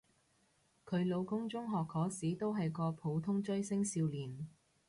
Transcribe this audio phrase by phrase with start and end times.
[0.83, 4.47] 佢老公中學嗰時都係個普通追星少年